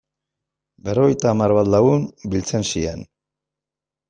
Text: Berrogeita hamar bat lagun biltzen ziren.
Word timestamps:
Berrogeita 0.87 1.29
hamar 1.33 1.53
bat 1.57 1.69
lagun 1.75 2.09
biltzen 2.33 2.67
ziren. 2.71 3.07